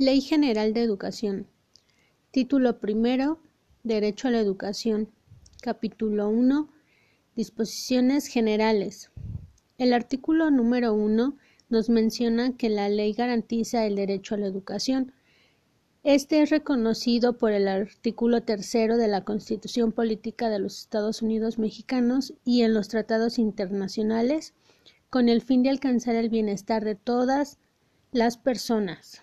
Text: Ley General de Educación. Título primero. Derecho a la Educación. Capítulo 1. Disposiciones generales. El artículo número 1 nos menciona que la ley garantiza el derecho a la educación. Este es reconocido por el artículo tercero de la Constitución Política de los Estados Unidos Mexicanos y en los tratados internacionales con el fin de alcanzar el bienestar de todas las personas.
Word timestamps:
Ley 0.00 0.20
General 0.20 0.72
de 0.74 0.82
Educación. 0.82 1.48
Título 2.30 2.78
primero. 2.78 3.40
Derecho 3.82 4.28
a 4.28 4.30
la 4.30 4.38
Educación. 4.38 5.08
Capítulo 5.60 6.28
1. 6.28 6.68
Disposiciones 7.34 8.28
generales. 8.28 9.10
El 9.76 9.92
artículo 9.92 10.52
número 10.52 10.94
1 10.94 11.36
nos 11.68 11.90
menciona 11.90 12.56
que 12.56 12.68
la 12.68 12.88
ley 12.88 13.12
garantiza 13.12 13.86
el 13.86 13.96
derecho 13.96 14.36
a 14.36 14.38
la 14.38 14.46
educación. 14.46 15.12
Este 16.04 16.42
es 16.42 16.50
reconocido 16.50 17.36
por 17.36 17.50
el 17.50 17.66
artículo 17.66 18.44
tercero 18.44 18.98
de 18.98 19.08
la 19.08 19.24
Constitución 19.24 19.90
Política 19.90 20.48
de 20.48 20.60
los 20.60 20.78
Estados 20.78 21.22
Unidos 21.22 21.58
Mexicanos 21.58 22.34
y 22.44 22.62
en 22.62 22.72
los 22.72 22.86
tratados 22.86 23.36
internacionales 23.36 24.54
con 25.10 25.28
el 25.28 25.42
fin 25.42 25.64
de 25.64 25.70
alcanzar 25.70 26.14
el 26.14 26.28
bienestar 26.28 26.84
de 26.84 26.94
todas 26.94 27.58
las 28.12 28.36
personas. 28.36 29.22